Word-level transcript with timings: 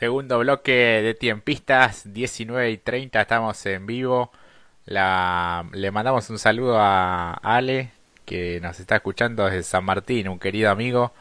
Segundo 0.00 0.38
bloque 0.38 0.72
de 1.02 1.12
tiempistas, 1.12 2.10
19 2.14 2.70
y 2.70 2.78
30, 2.78 3.20
estamos 3.20 3.66
en 3.66 3.84
vivo. 3.84 4.32
Le 4.86 5.90
mandamos 5.90 6.30
un 6.30 6.38
saludo 6.38 6.78
a 6.80 7.34
Ale, 7.34 7.90
que 8.24 8.60
nos 8.62 8.80
está 8.80 8.96
escuchando 8.96 9.44
desde 9.44 9.62
San 9.62 9.84
Martín, 9.84 10.28
un 10.28 10.38
querido 10.38 10.70
amigo, 10.70 11.12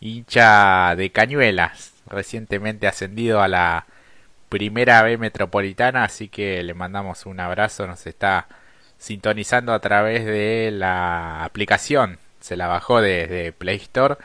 hincha 0.00 0.96
de 0.96 1.12
Cañuelas, 1.12 1.92
recientemente 2.06 2.86
ascendido 2.86 3.42
a 3.42 3.48
la 3.48 3.84
primera 4.48 5.02
B 5.02 5.18
metropolitana, 5.18 6.04
así 6.04 6.28
que 6.28 6.62
le 6.62 6.72
mandamos 6.72 7.26
un 7.26 7.40
abrazo, 7.40 7.86
nos 7.86 8.06
está 8.06 8.48
sintonizando 8.96 9.74
a 9.74 9.80
través 9.80 10.24
de 10.24 10.70
la 10.72 11.44
aplicación, 11.44 12.18
se 12.40 12.56
la 12.56 12.68
bajó 12.68 13.02
desde 13.02 13.52
Play 13.52 13.76
Store 13.76 14.16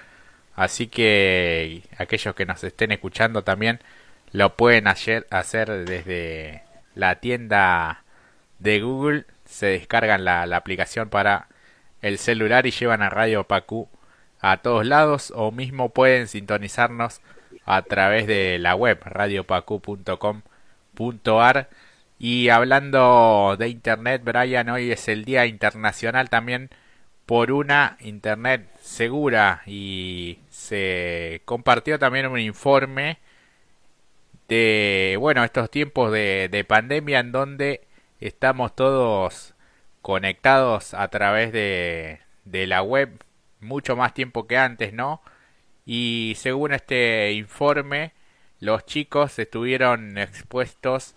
Así 0.59 0.87
que 0.87 1.83
aquellos 1.97 2.35
que 2.35 2.45
nos 2.45 2.63
estén 2.65 2.91
escuchando 2.91 3.45
también 3.45 3.79
lo 4.33 4.57
pueden 4.57 4.87
hacer, 4.87 5.25
desde 5.29 6.63
la 6.95 7.15
tienda 7.21 8.03
de 8.59 8.81
Google. 8.81 9.25
Se 9.45 9.67
descargan 9.67 10.25
la, 10.25 10.43
aplicación 10.57 11.09
para 11.09 11.47
el 12.01 12.17
celular 12.17 12.67
y 12.67 12.71
llevan 12.71 13.01
a 13.01 13.09
Radio 13.09 13.45
Pacu 13.45 13.87
a 14.41 14.57
todos 14.57 14.85
lados 14.85 15.31
o 15.33 15.51
mismo 15.51 15.93
pueden 15.93 16.27
sintonizarnos 16.27 17.21
a 17.65 17.81
través 17.83 18.27
de 18.27 18.59
la 18.59 18.75
web 18.75 18.99
radiopacu.com.ar 19.01 21.69
y 22.19 22.49
hablando 22.49 23.55
de 23.57 23.69
internet 23.69 24.21
Brian 24.25 24.67
hoy 24.69 24.91
es 24.91 25.07
el 25.07 25.23
día 25.23 25.45
internacional 25.45 26.29
también 26.29 26.69
por 27.29 27.51
una 27.51 27.95
internet 27.99 28.67
segura 28.81 29.61
y 29.67 30.39
se 30.49 31.43
compartió 31.45 31.99
también 31.99 32.25
un 32.25 32.39
informe 32.39 33.19
de 34.47 35.15
bueno 35.19 35.43
estos 35.43 35.69
tiempos 35.69 36.11
de, 36.11 36.49
de 36.51 36.63
pandemia 36.63 37.19
en 37.19 37.31
donde 37.31 37.81
estamos 38.19 38.75
todos 38.75 39.53
conectados 40.01 40.95
a 40.95 41.07
través 41.09 41.53
de, 41.53 42.19
de 42.45 42.65
la 42.65 42.81
web 42.81 43.23
mucho 43.59 43.95
más 43.95 44.15
tiempo 44.15 44.47
que 44.47 44.57
antes 44.57 44.91
no 44.91 45.21
y 45.85 46.33
según 46.35 46.73
este 46.73 47.33
informe 47.33 48.13
los 48.59 48.87
chicos 48.87 49.37
estuvieron 49.37 50.17
expuestos 50.17 51.13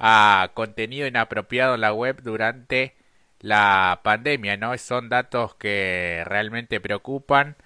a 0.00 0.50
contenido 0.54 1.06
inapropiado 1.06 1.76
en 1.76 1.82
la 1.82 1.92
web 1.92 2.22
durante 2.24 2.96
la 3.44 4.00
pandemia, 4.02 4.56
¿no? 4.56 4.76
Son 4.78 5.10
datos 5.10 5.54
que 5.56 6.22
realmente 6.26 6.80
preocupan, 6.80 7.56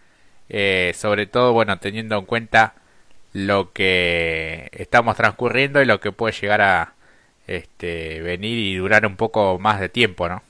eh, 0.48 0.92
sobre 0.96 1.26
todo, 1.26 1.52
bueno, 1.52 1.78
teniendo 1.78 2.18
en 2.18 2.24
cuenta 2.26 2.74
lo 3.32 3.72
que 3.72 4.68
estamos 4.72 5.16
transcurriendo 5.16 5.80
y 5.80 5.86
lo 5.86 6.00
que 6.00 6.10
puede 6.10 6.34
llegar 6.34 6.62
a 6.62 6.94
este, 7.46 8.20
venir 8.22 8.58
y 8.58 8.76
durar 8.76 9.06
un 9.06 9.14
poco 9.14 9.58
más 9.60 9.78
de 9.78 9.88
tiempo, 9.88 10.28
¿no? 10.28 10.42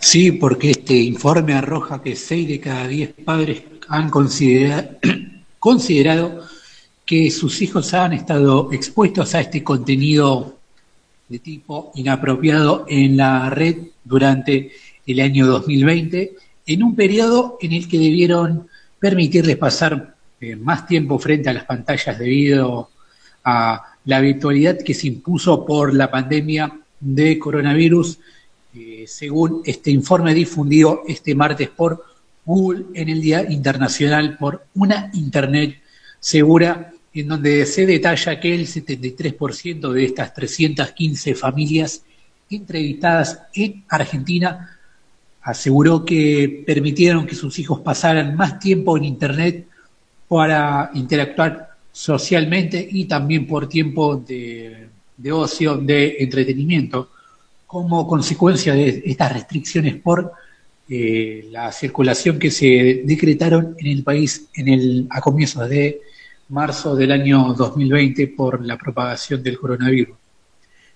Sí, 0.00 0.32
porque 0.32 0.70
este 0.70 0.94
informe 0.94 1.52
arroja 1.52 2.02
que 2.02 2.16
6 2.16 2.48
de 2.48 2.60
cada 2.60 2.88
10 2.88 3.12
padres 3.26 3.62
han 3.88 4.08
considerado, 4.08 4.88
considerado 5.58 6.46
que 7.04 7.30
sus 7.30 7.60
hijos 7.60 7.92
han 7.92 8.14
estado 8.14 8.72
expuestos 8.72 9.34
a 9.34 9.40
este 9.40 9.62
contenido 9.62 10.59
de 11.30 11.38
tipo 11.38 11.92
inapropiado 11.94 12.84
en 12.88 13.16
la 13.16 13.48
red 13.50 13.76
durante 14.04 14.72
el 15.06 15.20
año 15.20 15.46
2020, 15.46 16.34
en 16.66 16.82
un 16.82 16.96
periodo 16.96 17.56
en 17.60 17.72
el 17.72 17.88
que 17.88 17.98
debieron 17.98 18.68
permitirles 18.98 19.56
pasar 19.56 20.16
eh, 20.40 20.56
más 20.56 20.86
tiempo 20.86 21.18
frente 21.18 21.48
a 21.48 21.52
las 21.52 21.64
pantallas 21.64 22.18
debido 22.18 22.90
a 23.44 23.94
la 24.04 24.20
virtualidad 24.20 24.78
que 24.78 24.92
se 24.92 25.06
impuso 25.06 25.64
por 25.64 25.94
la 25.94 26.10
pandemia 26.10 26.80
de 26.98 27.38
coronavirus, 27.38 28.18
eh, 28.74 29.04
según 29.06 29.62
este 29.64 29.92
informe 29.92 30.34
difundido 30.34 31.02
este 31.06 31.34
martes 31.36 31.68
por 31.68 32.04
Google 32.44 32.86
en 32.94 33.08
el 33.08 33.20
Día 33.20 33.48
Internacional 33.48 34.36
por 34.36 34.64
una 34.74 35.10
Internet 35.14 35.80
segura 36.18 36.92
en 37.12 37.28
donde 37.28 37.66
se 37.66 37.86
detalla 37.86 38.38
que 38.38 38.54
el 38.54 38.66
73% 38.66 39.92
de 39.92 40.04
estas 40.04 40.32
315 40.32 41.34
familias 41.34 42.02
entrevistadas 42.48 43.42
en 43.54 43.84
Argentina 43.88 44.78
aseguró 45.42 46.04
que 46.04 46.62
permitieron 46.66 47.26
que 47.26 47.34
sus 47.34 47.58
hijos 47.58 47.80
pasaran 47.80 48.36
más 48.36 48.58
tiempo 48.58 48.96
en 48.96 49.04
Internet 49.04 49.66
para 50.28 50.90
interactuar 50.94 51.70
socialmente 51.90 52.86
y 52.90 53.06
también 53.06 53.46
por 53.46 53.68
tiempo 53.68 54.16
de, 54.16 54.88
ocio, 55.32 55.76
de 55.76 56.16
entretenimiento, 56.20 57.10
como 57.66 58.06
consecuencia 58.06 58.74
de 58.74 59.02
estas 59.04 59.32
restricciones 59.32 59.96
por 59.96 60.32
eh, 60.88 61.48
la 61.50 61.72
circulación 61.72 62.38
que 62.38 62.50
se 62.50 63.02
decretaron 63.04 63.76
en 63.78 63.86
el 63.86 64.02
país 64.02 64.48
en 64.54 64.68
el, 64.68 65.06
a 65.10 65.20
comienzos 65.20 65.68
de 65.68 66.00
marzo 66.50 66.94
del 66.94 67.12
año 67.12 67.54
2020 67.54 68.28
por 68.28 68.64
la 68.64 68.76
propagación 68.76 69.42
del 69.42 69.58
coronavirus. 69.58 70.16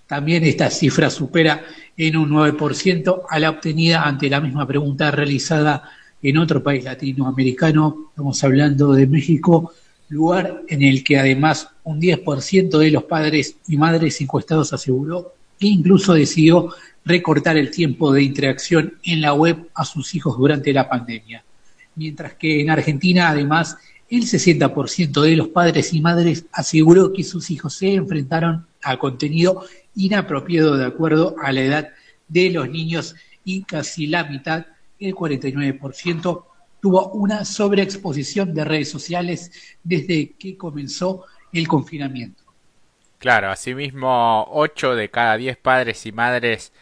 También 0.06 0.44
esta 0.44 0.68
cifra 0.68 1.08
supera 1.08 1.64
en 1.96 2.16
un 2.16 2.30
9% 2.30 3.22
a 3.28 3.38
la 3.38 3.50
obtenida 3.50 4.02
ante 4.02 4.28
la 4.28 4.40
misma 4.40 4.66
pregunta 4.66 5.10
realizada 5.10 5.90
en 6.22 6.38
otro 6.38 6.62
país 6.62 6.84
latinoamericano, 6.84 8.08
estamos 8.10 8.42
hablando 8.44 8.92
de 8.92 9.06
México, 9.06 9.72
lugar 10.08 10.62
en 10.68 10.82
el 10.82 11.04
que 11.04 11.18
además 11.18 11.68
un 11.84 12.00
10% 12.00 12.78
de 12.78 12.90
los 12.90 13.04
padres 13.04 13.56
y 13.68 13.76
madres 13.76 14.20
encuestados 14.20 14.72
aseguró 14.72 15.34
que 15.58 15.66
incluso 15.66 16.14
decidió 16.14 16.70
recortar 17.04 17.56
el 17.56 17.70
tiempo 17.70 18.12
de 18.12 18.22
interacción 18.22 18.94
en 19.02 19.20
la 19.20 19.34
web 19.34 19.68
a 19.74 19.84
sus 19.84 20.14
hijos 20.14 20.36
durante 20.36 20.72
la 20.72 20.88
pandemia. 20.88 21.44
Mientras 21.96 22.34
que 22.34 22.60
en 22.60 22.70
Argentina, 22.70 23.28
además, 23.28 23.76
el 24.08 24.22
60% 24.22 25.22
de 25.22 25.36
los 25.36 25.48
padres 25.48 25.92
y 25.92 26.00
madres 26.00 26.46
aseguró 26.52 27.12
que 27.12 27.24
sus 27.24 27.50
hijos 27.50 27.74
se 27.74 27.94
enfrentaron 27.94 28.66
a 28.82 28.98
contenido 28.98 29.64
inapropiado 29.94 30.76
de 30.76 30.86
acuerdo 30.86 31.36
a 31.42 31.52
la 31.52 31.60
edad 31.62 31.88
de 32.28 32.50
los 32.50 32.68
niños 32.68 33.14
y 33.44 33.62
casi 33.62 34.06
la 34.06 34.24
mitad, 34.24 34.66
el 34.98 35.14
49%, 35.14 36.44
tuvo 36.80 37.08
una 37.12 37.44
sobreexposición 37.44 38.54
de 38.54 38.64
redes 38.64 38.90
sociales 38.90 39.50
desde 39.82 40.32
que 40.32 40.56
comenzó 40.56 41.24
el 41.52 41.66
confinamiento. 41.68 42.44
Claro, 43.18 43.50
asimismo, 43.50 44.46
8 44.50 44.94
de 44.94 45.10
cada 45.10 45.36
10 45.36 45.56
padres 45.56 46.04
y 46.04 46.12
madres 46.12 46.72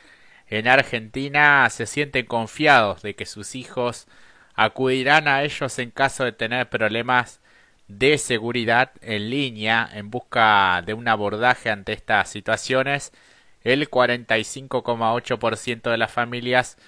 en 0.49 0.67
Argentina 0.67 1.69
se 1.71 1.87
sienten 1.87 2.27
confiados 2.27 3.03
de 3.03 3.15
que 3.15 3.27
sus 3.27 3.55
hijos 3.55 4.09
acudirán 4.55 5.29
a 5.29 5.43
ellos 5.43 5.79
en 5.79 5.91
caso 5.91 6.25
de 6.25 6.33
tener 6.33 6.69
problemas 6.69 7.41
de 7.89 8.19
seguridad 8.19 8.93
en 9.01 9.31
línea 9.31 9.89
en 9.93 10.11
busca 10.11 10.83
de 10.83 10.95
un 10.95 11.09
abordaje 11.09 11.71
ante 11.71 11.93
estas 11.93 12.31
situaciones. 12.31 13.13
El 13.63 13.91
45,8% 13.91 15.91
de 15.91 15.99
las 15.99 16.13
familias 16.13 16.79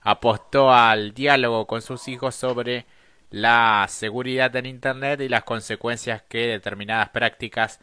apostó 0.00 0.72
al 0.72 1.14
diálogo 1.14 1.66
con 1.66 1.82
sus 1.82 2.08
hijos 2.08 2.34
sobre 2.34 2.86
la 3.30 3.86
seguridad 3.88 4.54
en 4.56 4.66
Internet 4.66 5.20
y 5.20 5.28
las 5.28 5.44
consecuencias 5.44 6.22
que 6.28 6.46
determinadas 6.46 7.10
prácticas 7.10 7.80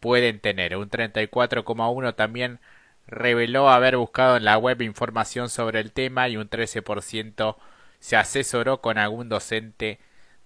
pueden 0.00 0.40
tener. 0.40 0.76
Un 0.76 0.90
34,1% 0.90 2.14
también 2.14 2.60
reveló 3.06 3.70
haber 3.70 3.96
buscado 3.96 4.36
en 4.36 4.44
la 4.44 4.58
web 4.58 4.82
información 4.82 5.48
sobre 5.48 5.80
el 5.80 5.92
tema 5.92 6.28
y 6.28 6.36
un 6.36 6.48
13% 6.48 7.56
se 8.02 8.16
asesoró 8.16 8.80
con 8.80 8.98
algún 8.98 9.28
docente 9.28 10.00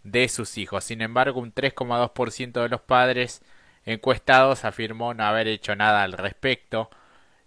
de 0.05 0.29
sus 0.29 0.59
hijos. 0.59 0.85
Sin 0.85 1.01
embargo, 1.01 1.41
un 1.41 1.55
3,2% 1.55 2.63
de 2.63 2.69
los 2.69 2.83
padres 2.83 3.43
encuestados 3.87 4.67
afirmó 4.67 5.15
no 5.15 5.25
haber 5.25 5.49
hecho 5.49 5.75
nada 5.75 6.03
al 6.03 6.13
respecto, 6.13 6.91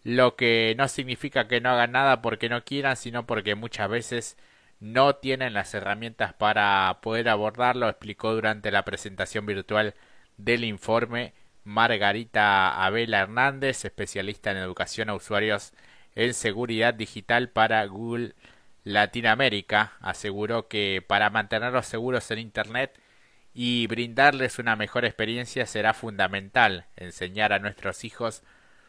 lo 0.03 0.35
que 0.35 0.73
no 0.77 0.87
significa 0.87 1.47
que 1.47 1.61
no 1.61 1.69
hagan 1.69 1.91
nada 1.91 2.21
porque 2.23 2.49
no 2.49 2.63
quieran, 2.65 2.97
sino 2.97 3.27
porque 3.27 3.53
muchas 3.53 3.89
veces 3.89 4.37
no 4.79 5.15
tienen 5.17 5.53
las 5.53 5.73
herramientas 5.75 6.33
para 6.33 6.99
poder 7.01 7.29
abordarlo, 7.29 7.87
explicó 7.87 8.33
durante 8.33 8.71
la 8.71 8.85
presentación 8.85 9.45
virtual 9.45 9.93
del 10.37 10.63
informe 10.63 11.33
Margarita 11.63 12.83
Abela 12.83 13.19
Hernández, 13.19 13.85
especialista 13.85 14.51
en 14.51 14.57
educación 14.57 15.09
a 15.09 15.15
usuarios 15.15 15.73
en 16.15 16.33
seguridad 16.33 16.95
digital 16.95 17.49
para 17.49 17.85
Google 17.85 18.33
Latinoamérica 18.83 19.93
aseguró 19.99 20.67
que 20.67 21.03
para 21.05 21.29
mantenerlos 21.29 21.85
seguros 21.85 22.29
en 22.31 22.39
Internet 22.39 22.99
y 23.53 23.87
brindarles 23.87 24.59
una 24.59 24.75
mejor 24.75 25.05
experiencia 25.05 25.65
será 25.65 25.93
fundamental 25.93 26.85
enseñar 26.95 27.53
a 27.53 27.59
nuestros 27.59 28.03
hijos 28.03 28.43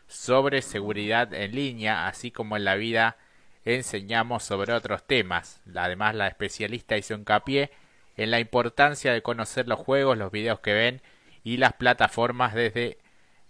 sobre 0.07 0.63
seguridad 0.63 1.33
en 1.35 1.55
línea, 1.55 2.07
así 2.07 2.31
como 2.31 2.57
en 2.57 2.65
la 2.65 2.75
vida 2.75 3.17
enseñamos 3.65 4.43
sobre 4.43 4.73
otros 4.73 5.07
temas. 5.07 5.61
Además, 5.75 6.15
la 6.15 6.29
especialista 6.29 6.97
hizo 6.97 7.15
hincapié 7.15 7.71
en 8.17 8.31
la 8.31 8.41
importancia 8.41 9.13
de 9.13 9.23
conocer 9.23 9.69
los 9.69 9.79
juegos, 9.79 10.19
los 10.19 10.33
videos 10.33 10.61
que 10.61 10.73
ven 10.73 11.03
y 11.45 11.57
las 11.57 11.73
plataformas 11.75 12.55
desde 12.55 12.99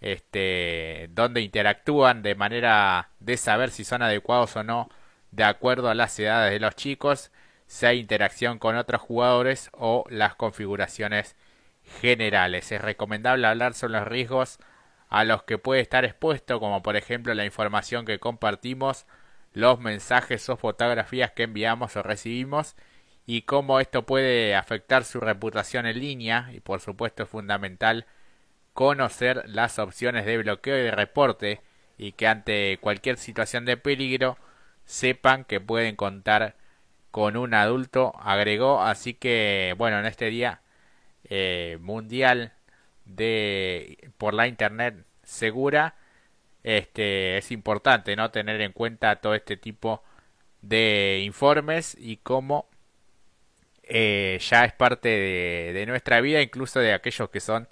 este, 0.01 1.09
donde 1.11 1.41
interactúan 1.41 2.21
de 2.23 2.35
manera 2.35 3.09
de 3.19 3.37
saber 3.37 3.69
si 3.71 3.83
son 3.83 4.01
adecuados 4.01 4.55
o 4.55 4.63
no 4.63 4.89
de 5.31 5.43
acuerdo 5.43 5.89
a 5.89 5.95
las 5.95 6.17
edades 6.19 6.51
de 6.51 6.59
los 6.59 6.75
chicos, 6.75 7.31
sea 7.67 7.93
interacción 7.93 8.59
con 8.59 8.75
otros 8.75 9.01
jugadores 9.01 9.69
o 9.73 10.03
las 10.09 10.35
configuraciones 10.35 11.35
generales. 12.01 12.71
Es 12.71 12.81
recomendable 12.81 13.47
hablar 13.47 13.73
sobre 13.73 13.93
los 13.93 14.07
riesgos 14.07 14.59
a 15.09 15.23
los 15.23 15.43
que 15.43 15.57
puede 15.57 15.81
estar 15.81 16.05
expuesto, 16.05 16.59
como 16.59 16.81
por 16.81 16.95
ejemplo 16.95 17.33
la 17.33 17.45
información 17.45 18.05
que 18.05 18.19
compartimos, 18.19 19.05
los 19.53 19.79
mensajes 19.79 20.47
o 20.49 20.57
fotografías 20.57 21.31
que 21.31 21.43
enviamos 21.43 21.95
o 21.97 22.03
recibimos 22.03 22.75
y 23.25 23.43
cómo 23.43 23.79
esto 23.79 24.05
puede 24.05 24.55
afectar 24.55 25.03
su 25.03 25.19
reputación 25.19 25.85
en 25.85 25.99
línea 25.99 26.49
y 26.53 26.59
por 26.61 26.79
supuesto 26.79 27.23
es 27.23 27.29
fundamental 27.29 28.05
conocer 28.73 29.43
las 29.47 29.79
opciones 29.79 30.25
de 30.25 30.37
bloqueo 30.37 30.77
y 30.77 30.83
de 30.83 30.91
reporte 30.91 31.61
y 31.97 32.13
que 32.13 32.27
ante 32.27 32.77
cualquier 32.81 33.17
situación 33.17 33.65
de 33.65 33.77
peligro 33.77 34.37
sepan 34.91 35.45
que 35.45 35.61
pueden 35.61 35.95
contar 35.95 36.55
con 37.11 37.37
un 37.37 37.53
adulto, 37.53 38.13
agregó. 38.21 38.81
Así 38.81 39.13
que, 39.13 39.75
bueno, 39.77 39.99
en 39.99 40.05
este 40.05 40.29
día 40.29 40.61
eh, 41.25 41.77
mundial 41.81 42.53
de 43.05 44.09
por 44.17 44.33
la 44.33 44.47
internet 44.47 45.05
segura, 45.23 45.95
este 46.63 47.37
es 47.37 47.51
importante 47.51 48.15
no 48.15 48.31
tener 48.31 48.61
en 48.61 48.73
cuenta 48.73 49.17
todo 49.17 49.35
este 49.35 49.57
tipo 49.57 50.03
de 50.61 51.21
informes 51.25 51.97
y 51.99 52.17
cómo 52.17 52.69
eh, 53.83 54.39
ya 54.41 54.65
es 54.65 54.73
parte 54.73 55.09
de, 55.09 55.85
nuestra 55.87 56.21
vida, 56.21 56.41
incluso 56.41 56.79
de 56.79 56.93
aquellos 56.93 57.29
que 57.29 57.39
son 57.41 57.67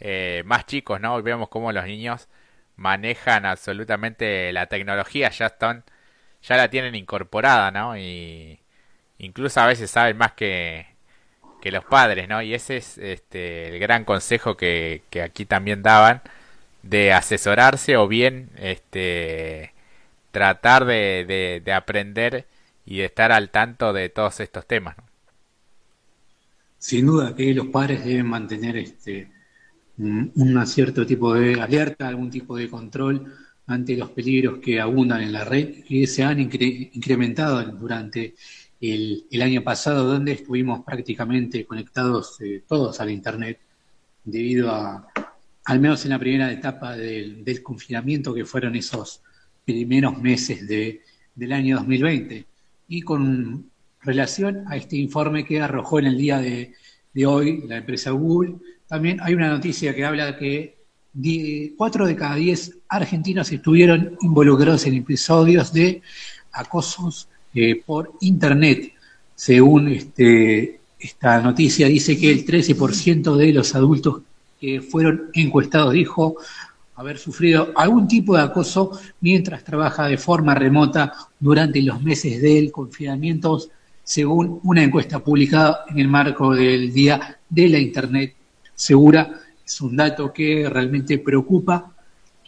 eh, 0.00 0.42
más 0.46 0.66
chicos, 0.66 1.00
¿no? 1.00 1.22
Vemos 1.22 1.48
cómo 1.48 1.72
los 1.72 1.84
niños 1.86 2.28
manejan 2.76 3.46
absolutamente 3.46 4.52
la 4.52 4.66
tecnología, 4.66 5.30
ya 5.30 5.46
están, 5.46 5.84
ya 6.42 6.56
la 6.56 6.70
tienen 6.70 6.94
incorporada, 6.94 7.70
¿no? 7.70 7.96
Y 7.96 8.60
incluso 9.18 9.60
a 9.60 9.66
veces 9.66 9.90
saben 9.90 10.16
más 10.16 10.32
que, 10.32 10.86
que 11.60 11.70
los 11.70 11.84
padres, 11.84 12.28
¿no? 12.28 12.42
Y 12.42 12.54
ese 12.54 12.78
es 12.78 12.98
este, 12.98 13.68
el 13.68 13.78
gran 13.80 14.04
consejo 14.04 14.56
que, 14.56 15.02
que 15.10 15.22
aquí 15.22 15.44
también 15.46 15.82
daban 15.82 16.22
de 16.82 17.12
asesorarse 17.12 17.96
o 17.96 18.08
bien 18.08 18.50
este, 18.56 19.72
tratar 20.30 20.84
de, 20.84 21.60
de, 21.64 21.72
aprender 21.72 22.46
y 22.86 22.98
de 22.98 23.06
estar 23.06 23.32
al 23.32 23.50
tanto 23.50 23.92
de 23.92 24.08
todos 24.08 24.40
estos 24.40 24.66
temas. 24.66 24.96
¿no? 24.96 25.04
Sin 26.78 27.06
duda 27.06 27.34
que 27.34 27.52
los 27.54 27.66
padres 27.66 28.04
deben 28.04 28.26
mantener 28.26 28.76
este, 28.76 29.30
un 29.98 30.66
cierto 30.66 31.04
tipo 31.04 31.34
de 31.34 31.60
alerta, 31.60 32.08
algún 32.08 32.30
tipo 32.30 32.56
de 32.56 32.70
control 32.70 33.34
ante 33.68 33.96
los 33.96 34.10
peligros 34.10 34.58
que 34.58 34.80
abundan 34.80 35.20
en 35.20 35.32
la 35.32 35.44
red 35.44 35.84
que 35.84 36.06
se 36.06 36.24
han 36.24 36.40
incrementado 36.40 37.62
durante 37.72 38.34
el, 38.80 39.42
año 39.42 39.62
pasado, 39.62 40.04
donde 40.04 40.32
estuvimos 40.32 40.84
prácticamente 40.84 41.66
conectados 41.66 42.40
eh, 42.40 42.62
todos 42.66 42.98
al 43.00 43.10
Internet, 43.10 43.60
debido 44.24 44.70
a, 44.70 45.08
al 45.64 45.80
menos 45.80 46.02
en 46.04 46.10
la 46.10 46.18
primera 46.18 46.50
etapa 46.50 46.96
del, 46.96 47.62
confinamiento, 47.62 48.32
que 48.32 48.46
fueron 48.46 48.74
esos 48.74 49.20
primeros 49.66 50.16
meses 50.18 50.66
de, 50.66 51.02
del 51.34 51.52
año 51.52 51.76
2020. 51.76 52.46
Y 52.88 53.02
con 53.02 53.70
relación 54.00 54.64
a 54.68 54.76
este 54.76 54.96
informe 54.96 55.44
que 55.44 55.60
arrojó 55.60 55.98
en 55.98 56.06
el 56.06 56.16
día 56.16 56.38
de, 56.38 56.72
de 57.12 57.26
hoy 57.26 57.64
la 57.66 57.76
empresa 57.76 58.12
Google, 58.12 58.54
también 58.86 59.20
hay 59.20 59.34
una 59.34 59.50
noticia 59.50 59.94
que 59.94 60.06
habla 60.06 60.38
que 60.38 60.77
cuatro 61.76 62.06
de 62.06 62.16
cada 62.16 62.36
diez 62.36 62.76
argentinos 62.88 63.50
estuvieron 63.50 64.16
involucrados 64.20 64.86
en 64.86 64.94
episodios 64.94 65.72
de 65.72 66.02
acosos 66.52 67.28
eh, 67.54 67.82
por 67.84 68.12
Internet. 68.20 68.92
Según 69.34 69.88
este, 69.88 70.80
esta 70.98 71.40
noticia, 71.40 71.86
dice 71.86 72.18
que 72.18 72.30
el 72.30 72.44
13% 72.44 73.36
de 73.36 73.52
los 73.52 73.74
adultos 73.74 74.22
que 74.60 74.80
fueron 74.80 75.30
encuestados 75.34 75.92
dijo 75.92 76.36
haber 76.96 77.18
sufrido 77.18 77.72
algún 77.76 78.08
tipo 78.08 78.36
de 78.36 78.42
acoso 78.42 78.98
mientras 79.20 79.62
trabaja 79.62 80.06
de 80.08 80.18
forma 80.18 80.54
remota 80.54 81.12
durante 81.38 81.80
los 81.80 82.02
meses 82.02 82.42
del 82.42 82.72
confinamiento, 82.72 83.62
según 84.02 84.58
una 84.64 84.82
encuesta 84.82 85.20
publicada 85.20 85.84
en 85.88 86.00
el 86.00 86.08
marco 86.08 86.54
del 86.54 86.92
Día 86.92 87.38
de 87.48 87.68
la 87.68 87.78
Internet 87.78 88.34
segura. 88.74 89.40
Es 89.68 89.82
un 89.82 89.94
dato 89.96 90.32
que 90.32 90.66
realmente 90.66 91.18
preocupa 91.18 91.92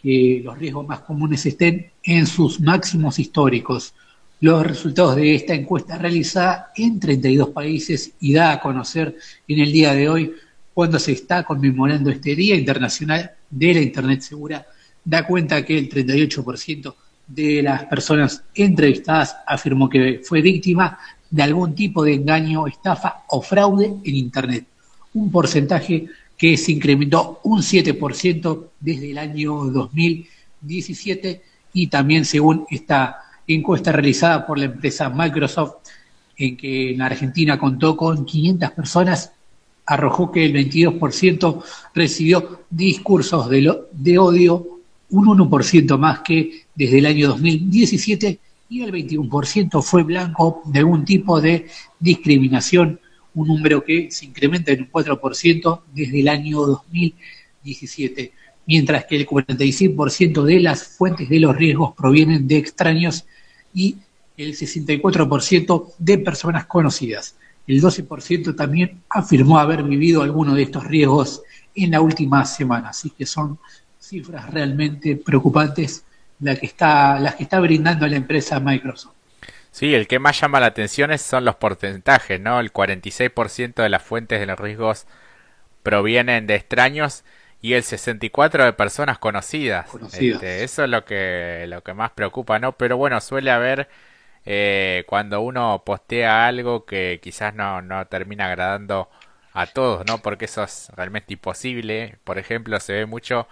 que 0.01 0.41
los 0.43 0.57
riesgos 0.57 0.87
más 0.87 1.01
comunes 1.01 1.45
estén 1.45 1.91
en 2.01 2.25
sus 2.25 2.59
máximos 2.59 3.19
históricos. 3.19 3.93
Los 4.39 4.65
resultados 4.65 5.15
de 5.17 5.35
esta 5.35 5.53
encuesta 5.53 5.99
realizada 5.99 6.71
en 6.75 6.99
32 6.99 7.49
países 7.49 8.13
y 8.19 8.33
da 8.33 8.53
a 8.53 8.59
conocer 8.59 9.15
en 9.47 9.59
el 9.59 9.71
día 9.71 9.93
de 9.93 10.09
hoy, 10.09 10.33
cuando 10.73 10.97
se 10.97 11.11
está 11.11 11.43
conmemorando 11.43 12.09
este 12.09 12.35
Día 12.35 12.55
Internacional 12.55 13.33
de 13.51 13.73
la 13.75 13.81
Internet 13.81 14.21
Segura, 14.21 14.65
da 15.05 15.27
cuenta 15.27 15.63
que 15.63 15.77
el 15.77 15.89
38% 15.89 16.95
de 17.27 17.61
las 17.61 17.85
personas 17.85 18.43
entrevistadas 18.55 19.37
afirmó 19.45 19.87
que 19.87 20.21
fue 20.23 20.41
víctima 20.41 20.97
de 21.29 21.43
algún 21.43 21.75
tipo 21.75 22.03
de 22.03 22.15
engaño, 22.15 22.65
estafa 22.65 23.25
o 23.29 23.43
fraude 23.43 23.93
en 24.03 24.15
Internet. 24.15 24.65
Un 25.13 25.29
porcentaje 25.29 26.07
que 26.41 26.57
se 26.57 26.71
incrementó 26.71 27.39
un 27.43 27.61
7% 27.61 28.69
desde 28.79 29.11
el 29.11 29.19
año 29.19 29.63
2017 29.65 31.39
y 31.73 31.85
también 31.85 32.25
según 32.25 32.65
esta 32.71 33.17
encuesta 33.45 33.91
realizada 33.91 34.47
por 34.47 34.57
la 34.57 34.65
empresa 34.65 35.11
Microsoft, 35.11 35.75
en 36.35 36.57
que 36.57 36.95
en 36.95 37.01
Argentina 37.03 37.59
contó 37.59 37.95
con 37.95 38.25
500 38.25 38.71
personas, 38.71 39.33
arrojó 39.85 40.31
que 40.31 40.43
el 40.43 40.53
22% 40.55 41.63
recibió 41.93 42.61
discursos 42.71 43.47
de, 43.47 43.79
de 43.91 44.17
odio, 44.17 44.79
un 45.11 45.27
1% 45.27 45.95
más 45.99 46.21
que 46.21 46.63
desde 46.73 46.97
el 46.97 47.05
año 47.05 47.27
2017 47.27 48.39
y 48.67 48.81
el 48.81 48.91
21% 48.91 49.79
fue 49.83 50.01
blanco 50.01 50.63
de 50.65 50.79
algún 50.79 51.05
tipo 51.05 51.39
de 51.39 51.67
discriminación 51.99 52.99
un 53.33 53.47
número 53.47 53.83
que 53.83 54.11
se 54.11 54.25
incrementa 54.25 54.71
en 54.71 54.81
un 54.81 54.91
4% 54.91 55.81
desde 55.93 56.19
el 56.19 56.27
año 56.27 56.61
2017, 56.61 58.33
mientras 58.65 59.05
que 59.05 59.15
el 59.15 59.27
46% 59.27 60.43
de 60.43 60.59
las 60.59 60.83
fuentes 60.83 61.29
de 61.29 61.39
los 61.39 61.55
riesgos 61.55 61.93
provienen 61.95 62.47
de 62.47 62.57
extraños 62.57 63.25
y 63.73 63.97
el 64.37 64.55
64% 64.55 65.93
de 65.97 66.17
personas 66.17 66.65
conocidas. 66.65 67.35
El 67.67 67.81
12% 67.81 68.55
también 68.55 69.01
afirmó 69.09 69.59
haber 69.59 69.83
vivido 69.83 70.23
alguno 70.23 70.55
de 70.55 70.63
estos 70.63 70.85
riesgos 70.85 71.41
en 71.75 71.91
la 71.91 72.01
última 72.01 72.43
semana, 72.45 72.89
así 72.89 73.11
que 73.11 73.25
son 73.25 73.59
cifras 73.99 74.51
realmente 74.51 75.15
preocupantes 75.15 76.03
las 76.39 76.59
que 76.59 76.65
está, 76.65 77.19
las 77.19 77.35
que 77.35 77.43
está 77.43 77.59
brindando 77.59 78.07
la 78.07 78.17
empresa 78.17 78.59
Microsoft. 78.59 79.20
Sí, 79.71 79.95
el 79.95 80.07
que 80.07 80.19
más 80.19 80.39
llama 80.39 80.59
la 80.59 80.67
atención 80.67 81.11
es, 81.11 81.21
son 81.21 81.45
los 81.45 81.55
porcentajes, 81.55 82.39
¿no? 82.39 82.59
El 82.59 82.73
46% 82.73 83.81
de 83.81 83.89
las 83.89 84.03
fuentes 84.03 84.39
de 84.39 84.45
los 84.45 84.59
riesgos 84.59 85.07
provienen 85.83 86.47
de 86.47 86.55
extraños 86.55 87.23
y 87.61 87.73
el 87.73 87.83
64 87.83 88.65
de 88.65 88.73
personas 88.73 89.19
conocidas. 89.19 89.87
Este, 90.13 90.63
eso 90.63 90.83
es 90.83 90.89
lo 90.89 91.05
que, 91.05 91.65
lo 91.67 91.83
que 91.83 91.93
más 91.93 92.11
preocupa, 92.11 92.59
¿no? 92.59 92.73
Pero 92.73 92.97
bueno, 92.97 93.21
suele 93.21 93.51
haber 93.51 93.89
eh, 94.45 95.05
cuando 95.07 95.41
uno 95.41 95.83
postea 95.85 96.47
algo 96.47 96.85
que 96.85 97.19
quizás 97.21 97.53
no, 97.55 97.81
no 97.81 98.07
termina 98.07 98.47
agradando 98.47 99.09
a 99.53 99.67
todos, 99.67 100.05
¿no? 100.07 100.21
Porque 100.21 100.45
eso 100.45 100.63
es 100.63 100.89
realmente 100.95 101.33
imposible. 101.33 102.17
Por 102.23 102.39
ejemplo, 102.39 102.79
se 102.79 102.93
ve 102.93 103.05
mucho 103.05 103.47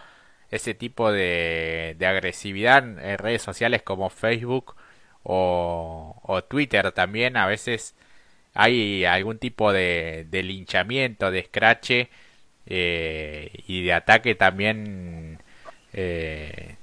ese 0.51 0.73
tipo 0.73 1.11
de, 1.11 1.95
de 1.99 2.07
agresividad 2.07 2.79
en 2.83 3.17
redes 3.19 3.41
sociales 3.41 3.83
como 3.83 4.09
Facebook 4.09 4.75
o, 5.23 6.43
Twitter 6.47 6.91
también 6.91 7.37
a 7.37 7.45
veces 7.45 7.95
hay 8.53 9.05
algún 9.05 9.37
tipo 9.37 9.71
de, 9.73 10.27
linchamiento, 10.31 11.31
de 11.31 11.39
escrache 11.39 12.09
eh, 12.65 13.51
y 13.67 13.83
de 13.83 13.93
ataque 13.93 14.35
también 14.35 15.39
eh, 15.93 16.75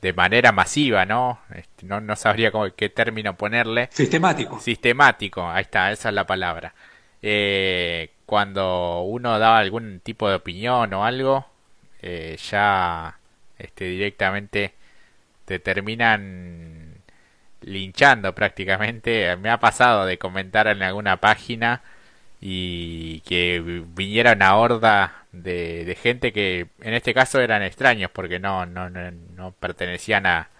de 0.00 0.12
manera 0.12 0.52
masiva, 0.52 1.06
¿no? 1.06 1.40
Este, 1.54 1.86
¿no? 1.86 2.00
No 2.00 2.16
sabría 2.16 2.52
qué 2.76 2.88
término 2.88 3.36
ponerle. 3.36 3.88
Sistemático. 3.92 4.60
Sistemático, 4.60 5.48
ahí 5.48 5.62
está, 5.62 5.92
esa 5.92 6.08
es 6.10 6.14
la 6.14 6.26
palabra. 6.26 6.74
Eh, 7.22 8.10
cuando 8.26 9.02
uno 9.02 9.38
da 9.38 9.58
algún 9.58 10.00
tipo 10.00 10.28
de 10.28 10.36
opinión 10.36 10.92
o 10.92 11.04
algo, 11.04 11.46
ya 12.02 13.18
este, 13.58 13.86
directamente 13.86 14.74
te 15.46 15.58
terminan 15.58 16.83
linchando 17.64 18.34
prácticamente. 18.34 19.36
Me 19.36 19.50
ha 19.50 19.58
pasado 19.58 20.06
de 20.06 20.18
comentar 20.18 20.66
en 20.68 20.82
alguna 20.82 21.18
página 21.18 21.82
y 22.40 23.20
que 23.20 23.82
viniera 23.94 24.32
una 24.34 24.56
horda 24.56 25.24
de, 25.32 25.96
gente 26.00 26.32
que 26.32 26.68
en 26.82 26.94
este 26.94 27.14
caso 27.14 27.40
eran 27.40 27.62
extraños 27.62 28.10
porque 28.10 28.38
no, 28.38 28.66
no, 28.66 28.90
no, 28.90 29.52
pertenecían 29.52 30.26
a, 30.26 30.50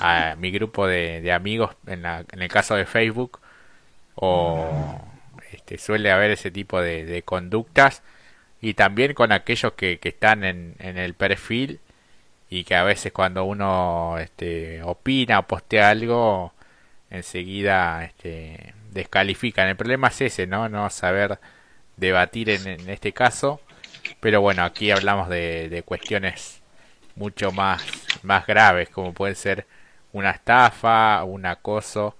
a 0.00 0.36
mi 0.36 0.50
grupo 0.50 0.86
de, 0.86 1.32
amigos 1.32 1.74
en, 1.86 2.04
en 2.04 2.42
el 2.42 2.48
caso 2.48 2.76
de 2.76 2.86
Facebook 2.86 3.40
o 4.16 5.00
este, 5.52 5.78
suele 5.78 6.10
haber 6.10 6.30
ese 6.32 6.50
tipo 6.50 6.80
de, 6.80 7.22
conductas 7.24 8.02
y 8.60 8.74
también 8.74 9.14
con 9.14 9.32
aquellos 9.32 9.72
que, 9.74 9.98
que 9.98 10.10
están 10.10 10.44
en, 10.44 10.74
en, 10.78 10.98
el 10.98 11.14
perfil 11.14 11.80
y 12.48 12.64
que 12.64 12.74
a 12.74 12.84
veces 12.84 13.12
cuando 13.12 13.44
uno 13.44 14.18
este, 14.18 14.82
opina 14.82 15.40
o 15.40 15.46
postea 15.46 15.90
algo 15.90 16.52
enseguida 17.10 18.04
este, 18.04 18.74
descalifican. 18.92 19.68
El 19.68 19.76
problema 19.76 20.08
es 20.08 20.20
ese, 20.22 20.46
¿no? 20.46 20.68
No 20.68 20.90
saber 20.90 21.38
debatir 21.96 22.50
en, 22.50 22.88
este 22.90 23.12
caso. 23.12 23.60
Pero 24.20 24.40
bueno, 24.40 24.64
aquí 24.64 24.90
hablamos 24.90 25.28
de, 25.28 25.68
de, 25.68 25.82
cuestiones 25.82 26.62
mucho 27.16 27.52
más, 27.52 27.84
más 28.22 28.46
graves, 28.46 28.88
como 28.90 29.12
puede 29.12 29.34
ser 29.34 29.66
una 30.12 30.30
estafa, 30.30 31.24
un 31.24 31.46
acoso, 31.46 32.16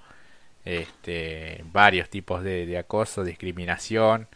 este, 0.65 1.63
varios 1.73 2.11
tipos 2.11 2.43
de, 2.43 2.67
de 2.67 2.79
acoso, 2.79 3.25
discriminación, 3.25 4.29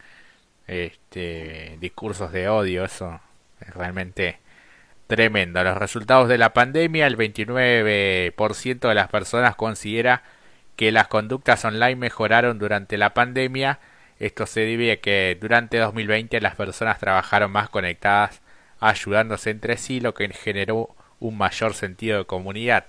este, 0.67 1.77
discursos 1.79 2.31
de 2.31 2.49
odio, 2.49 2.85
eso 2.85 3.19
es 3.59 3.73
realmente 3.73 4.39
tremendo. 5.11 5.61
Los 5.61 5.75
resultados 5.77 6.29
de 6.29 6.37
la 6.37 6.53
pandemia, 6.53 7.05
el 7.05 7.17
29% 7.17 8.87
de 8.87 8.95
las 8.95 9.09
personas 9.09 9.57
considera 9.57 10.23
que 10.77 10.93
las 10.93 11.09
conductas 11.09 11.65
online 11.65 11.97
mejoraron 11.97 12.57
durante 12.59 12.97
la 12.97 13.13
pandemia. 13.13 13.81
Esto 14.19 14.45
se 14.45 14.61
debe 14.61 14.93
a 14.93 15.01
que 15.01 15.37
durante 15.41 15.79
2020 15.79 16.39
las 16.39 16.55
personas 16.55 16.97
trabajaron 16.97 17.51
más 17.51 17.67
conectadas, 17.67 18.41
ayudándose 18.79 19.49
entre 19.49 19.75
sí, 19.75 19.99
lo 19.99 20.13
que 20.13 20.29
generó 20.29 20.95
un 21.19 21.37
mayor 21.37 21.73
sentido 21.73 22.19
de 22.19 22.25
comunidad. 22.25 22.85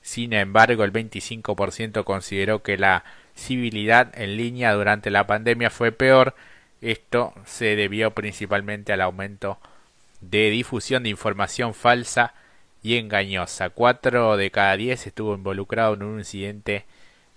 Sin 0.00 0.32
embargo, 0.32 0.82
el 0.82 0.94
25% 0.94 2.04
consideró 2.04 2.62
que 2.62 2.78
la 2.78 3.04
civilidad 3.36 4.18
en 4.18 4.38
línea 4.38 4.72
durante 4.72 5.10
la 5.10 5.26
pandemia 5.26 5.68
fue 5.68 5.92
peor. 5.92 6.34
Esto 6.80 7.34
se 7.44 7.76
debió 7.76 8.12
principalmente 8.12 8.94
al 8.94 9.02
aumento 9.02 9.58
de 9.60 9.75
difusión 10.20 11.02
de 11.02 11.10
información 11.10 11.74
falsa 11.74 12.34
y 12.82 12.96
engañosa. 12.96 13.70
Cuatro 13.70 14.36
de 14.36 14.50
cada 14.50 14.76
diez 14.76 15.06
estuvo 15.06 15.34
involucrado 15.34 15.94
en 15.94 16.02
un 16.02 16.18
incidente 16.18 16.84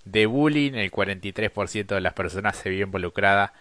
de 0.05 0.25
bullying. 0.25 0.73
El 0.73 0.91
43% 0.91 1.87
de 1.87 2.01
las 2.01 2.13
personas 2.13 2.57
se 2.57 2.69
vio 2.69 2.85
involucrada 2.85 3.53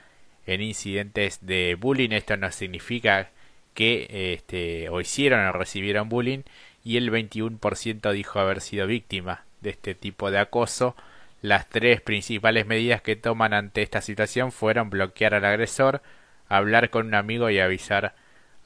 en 0.47 0.61
incidentes 0.61 1.39
de 1.47 1.77
bullying. 1.79 2.11
Esto 2.11 2.37
no 2.37 2.51
significa 2.53 3.31
que 3.75 4.35
este, 4.35 4.89
o 4.89 5.01
hicieron 5.01 5.47
o 5.47 5.53
recibieron 5.53 6.09
bullying. 6.09 6.43
Y 6.85 6.97
el 6.97 7.11
21% 7.11 8.13
dijo 8.13 8.39
haber 8.39 8.61
sido 8.61 8.87
víctima 8.87 9.45
de 9.61 9.71
este 9.71 9.95
tipo 9.95 10.31
de 10.31 10.39
acoso. 10.39 10.97
Las 11.43 11.69
tres 11.69 12.01
principales 12.01 12.67
medidas 12.67 13.01
que 13.01 13.17
toman 13.17 13.55
ante 13.55 13.83
esta 13.83 14.01
situación 14.01 14.53
fueron 14.53 14.91
bloquear 14.91 15.35
al 15.35 15.45
agresor, 15.45 16.03
hablar 16.49 16.91
con 16.91 17.07
un 17.07 17.15
amigo 17.15 17.49
y 17.51 17.61
avisar 17.61 18.15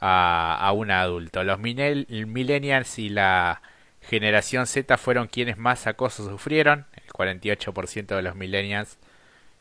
un 0.03 0.91
adulto. 0.91 1.45
Los 1.45 1.59
millennials 1.59 2.99
y 2.99 3.09
la 3.09 3.63
generación 4.01 4.67
Z 4.67 4.99
fueron 4.99 5.29
quienes 5.29 5.59
más 5.59 5.87
acoso 5.87 6.29
sufrieron, 6.29 6.87
el 6.95 7.13
48% 7.13 8.17
de 8.17 8.23
los 8.23 8.35
millennials 8.35 8.99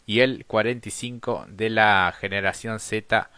y 0.06 0.22
el 0.22 0.48
45% 0.48 1.46
de 1.46 1.70
la 1.70 2.14
generación 2.20 2.80
Z 2.80 3.30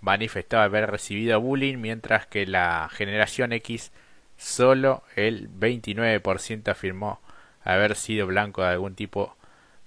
manifestó 0.00 0.58
haber 0.58 0.90
recibido 0.90 1.40
bullying, 1.40 1.78
mientras 1.78 2.26
que 2.26 2.46
la 2.46 2.88
generación 2.92 3.52
X 3.52 3.92
solo 4.36 5.02
el 5.16 5.50
29% 5.50 6.68
afirmó 6.68 7.20
haber 7.62 7.96
sido 7.96 8.26
blanco 8.26 8.62
de 8.62 8.68
algún 8.68 8.94
tipo 8.94 9.36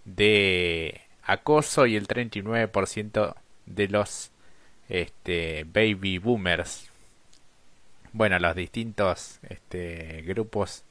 de 0.06 1.02
acoso 1.24 1.86
y 1.86 1.96
el 1.96 2.08
39% 2.08 3.36
de 3.66 3.88
los 3.88 4.33
este, 4.90 5.66
baby 5.72 6.18
boomers. 6.18 6.90
Bueno, 8.12 8.38
los 8.40 8.56
distintos 8.56 9.40
este, 9.50 10.24
grupos 10.26 10.84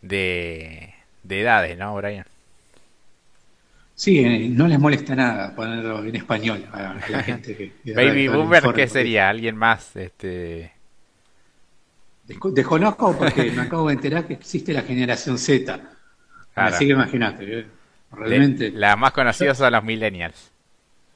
de, 0.00 0.94
de 1.22 1.40
edades, 1.40 1.76
¿no, 1.76 1.94
Brian? 1.96 2.26
Sí, 3.94 4.18
eh, 4.18 4.48
no 4.48 4.66
les 4.66 4.78
molesta 4.78 5.14
nada 5.14 5.54
ponerlo 5.54 6.04
en 6.04 6.16
español 6.16 6.66
a 6.72 6.94
la 7.08 7.22
gente 7.22 7.56
que... 7.56 7.92
Baby 7.94 8.28
boomer, 8.28 8.64
¿qué 8.74 8.88
sería? 8.88 9.28
¿Alguien 9.28 9.56
más? 9.56 9.94
Este... 9.96 10.72
Desconozco 12.26 13.16
porque 13.16 13.50
me 13.52 13.62
acabo 13.62 13.88
de 13.88 13.94
enterar 13.94 14.26
que 14.26 14.34
existe 14.34 14.72
la 14.72 14.82
generación 14.82 15.38
Z. 15.38 15.80
Así 16.54 16.86
que 16.86 16.92
imagínate, 16.92 17.60
¿eh? 17.60 17.66
realmente... 18.12 18.70
La 18.70 18.96
más 18.96 19.12
conocida 19.12 19.54
son 19.54 19.72
los 19.72 19.84
millennials. 19.84 20.50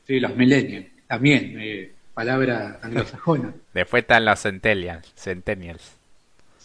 Sí, 0.06 0.20
los 0.20 0.36
millennials. 0.36 0.86
También, 1.06 1.56
eh, 1.58 1.92
palabra 2.16 2.78
anglosajona. 2.82 3.52
después 3.74 4.02
están 4.02 4.24
los 4.24 4.40
centennials. 4.40 5.12
centennials. 5.14 5.92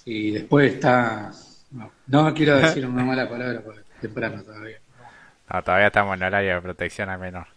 Y 0.05 0.31
después 0.31 0.73
está... 0.73 1.31
No, 2.07 2.33
quiero 2.33 2.55
decir 2.55 2.85
una 2.85 3.03
mala 3.03 3.29
palabra 3.29 3.61
porque 3.61 3.81
temprano 3.99 4.41
todavía. 4.43 4.77
No, 5.51 5.61
todavía 5.61 5.87
estamos 5.87 6.15
en 6.15 6.23
horario 6.23 6.55
de 6.55 6.61
protección 6.61 7.09
al 7.09 7.19
menor. 7.19 7.47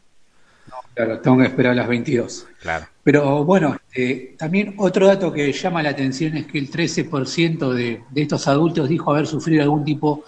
No, 0.69 0.77
claro, 0.93 1.21
tengo 1.21 1.39
que 1.39 1.45
esperar 1.45 1.73
a 1.73 1.77
las 1.77 1.89
22. 1.89 2.47
Claro. 2.61 2.87
Pero 3.05 3.45
bueno, 3.45 3.77
este, 3.93 4.35
también 4.39 4.75
otro 4.79 5.07
dato 5.07 5.33
que 5.33 5.53
llama 5.53 5.83
la 5.83 5.91
atención 5.91 6.37
es 6.37 6.47
que 6.47 6.59
el 6.59 6.71
13% 6.71 7.73
de, 7.73 8.03
de 8.11 8.23
estos 8.23 8.49
adultos 8.49 8.89
dijo 8.89 9.13
haber 9.13 9.27
sufrido 9.29 9.63
algún 9.63 9.85
tipo 9.85 10.25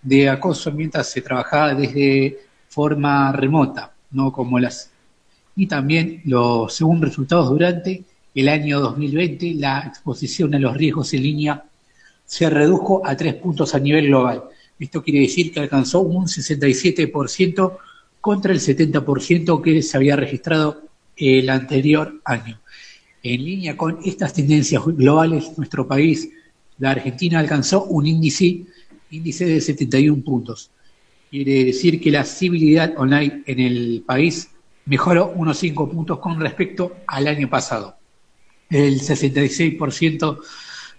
de 0.00 0.30
acoso 0.30 0.72
mientras 0.72 1.10
se 1.10 1.20
trabajaba 1.20 1.74
desde 1.74 2.38
forma 2.68 3.32
remota, 3.32 3.92
no 4.10 4.32
como 4.32 4.58
las 4.58 4.90
y 5.56 5.66
también 5.66 6.22
los, 6.24 6.74
según 6.74 7.00
resultados 7.02 7.50
durante 7.50 8.02
el 8.34 8.48
año 8.48 8.80
2020, 8.80 9.54
la 9.54 9.80
exposición 9.86 10.54
a 10.54 10.58
los 10.58 10.76
riesgos 10.76 11.14
en 11.14 11.22
línea 11.22 11.64
se 12.26 12.50
redujo 12.50 13.06
a 13.06 13.16
tres 13.16 13.34
puntos 13.34 13.74
a 13.74 13.78
nivel 13.78 14.06
global. 14.08 14.44
Esto 14.78 15.02
quiere 15.02 15.20
decir 15.20 15.52
que 15.52 15.60
alcanzó 15.60 16.00
un 16.00 16.26
67% 16.26 17.76
contra 18.20 18.52
el 18.52 18.60
70% 18.60 19.62
que 19.62 19.82
se 19.82 19.96
había 19.96 20.16
registrado 20.16 20.82
el 21.16 21.48
anterior 21.48 22.20
año. 22.24 22.58
En 23.22 23.44
línea 23.44 23.76
con 23.76 23.98
estas 24.04 24.34
tendencias 24.34 24.82
globales, 24.84 25.56
nuestro 25.56 25.86
país, 25.86 26.28
la 26.78 26.90
Argentina, 26.90 27.38
alcanzó 27.38 27.84
un 27.84 28.06
índice, 28.06 28.62
índice 29.10 29.46
de 29.46 29.60
71 29.60 30.22
puntos. 30.24 30.70
Quiere 31.30 31.64
decir 31.64 32.00
que 32.00 32.10
la 32.10 32.24
civilidad 32.24 32.94
online 32.96 33.42
en 33.46 33.60
el 33.60 34.02
país 34.04 34.48
mejoró 34.86 35.32
unos 35.34 35.58
5 35.58 35.90
puntos 35.90 36.18
con 36.18 36.40
respecto 36.40 36.96
al 37.06 37.26
año 37.26 37.48
pasado. 37.48 37.96
El 38.68 39.00
66% 39.00 40.38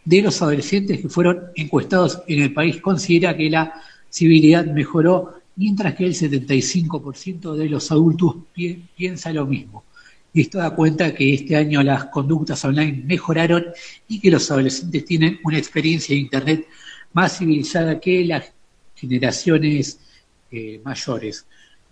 de 0.06 0.22
los 0.22 0.42
adolescentes 0.42 1.02
que 1.02 1.10
fueron 1.10 1.46
encuestados 1.56 2.22
en 2.28 2.44
el 2.44 2.54
país 2.54 2.80
considera 2.80 3.36
que 3.36 3.50
la 3.50 3.82
civilidad 4.12 4.66
mejoró, 4.66 5.42
mientras 5.56 5.96
que 5.96 6.06
el 6.06 6.14
75% 6.14 7.56
de 7.56 7.70
los 7.70 7.92
adultos 7.92 8.36
piensa 8.96 9.34
lo 9.34 9.46
mismo. 9.46 9.84
Y 10.34 10.42
esto 10.42 10.58
da 10.58 10.76
cuenta 10.76 11.14
que 11.14 11.34
este 11.34 11.56
año 11.56 11.82
las 11.82 12.06
conductas 12.06 12.64
online 12.66 13.04
mejoraron 13.06 13.66
y 14.08 14.20
que 14.20 14.30
los 14.30 14.52
adolescentes 14.52 15.06
tienen 15.06 15.40
una 15.44 15.58
experiencia 15.58 16.14
de 16.14 16.22
Internet 16.22 16.68
más 17.14 17.38
civilizada 17.38 18.00
que 18.00 18.26
las 18.26 18.52
generaciones 18.96 20.00
eh, 20.52 20.82
mayores. 20.84 21.46